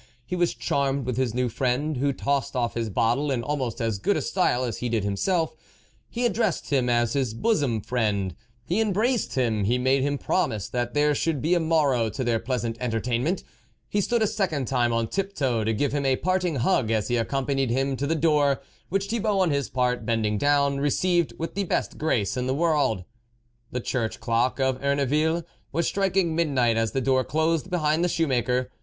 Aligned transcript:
He 0.25 0.35
was 0.35 0.55
charmed 0.55 1.05
with 1.05 1.15
his 1.17 1.35
new 1.35 1.47
friend, 1.47 1.97
who 1.97 2.11
tossed 2.11 2.55
off 2.55 2.73
his 2.73 2.89
bottle 2.89 3.29
in 3.29 3.43
almost 3.43 3.79
as 3.79 3.99
good 3.99 4.23
style 4.23 4.63
as 4.63 4.79
he 4.79 4.89
did 4.89 5.03
himself; 5.03 5.53
he 6.09 6.25
ad 6.25 6.33
dressed 6.33 6.71
him 6.71 6.89
as 6.89 7.13
his 7.13 7.35
bosom 7.35 7.81
friend, 7.81 8.33
he 8.65 8.81
embraced 8.81 9.35
him, 9.35 9.63
he 9.65 9.77
made 9.77 10.01
him 10.01 10.17
promise 10.17 10.67
that 10.67 10.95
there 10.95 11.13
should 11.13 11.39
be 11.39 11.53
a 11.53 11.59
morrow 11.59 12.09
to 12.09 12.23
their 12.23 12.39
pleasant 12.39 12.77
entertainment; 12.79 13.43
he 13.89 14.01
stood 14.01 14.23
a 14.23 14.25
second 14.25 14.65
time 14.67 14.91
on 14.91 15.07
tiptoe 15.07 15.63
to 15.63 15.71
give 15.71 15.91
him 15.93 16.07
a 16.07 16.15
parting 16.15 16.55
hug 16.55 16.89
as 16.89 17.07
he 17.07 17.15
accompanied 17.15 17.69
him 17.69 17.95
to 17.95 18.07
the 18.07 18.15
door, 18.15 18.59
which 18.89 19.05
Thibault 19.05 19.39
on 19.41 19.51
his 19.51 19.69
part, 19.69 20.03
bending 20.03 20.39
down, 20.39 20.79
re 20.79 20.89
ceived 20.89 21.37
with 21.37 21.53
the 21.53 21.65
best 21.65 21.99
grace 21.99 22.35
in 22.35 22.47
the 22.47 22.55
world. 22.55 23.03
The 23.71 23.79
church 23.79 24.19
clock 24.19 24.59
of 24.59 24.81
Erneville 24.81 25.43
was 25.71 25.85
striking 25.85 26.35
midnight 26.35 26.75
as 26.75 26.93
the 26.93 27.01
door 27.01 27.23
closed 27.23 27.69
behind 27.69 28.03
the 28.03 28.09
shoemaker. 28.09 28.71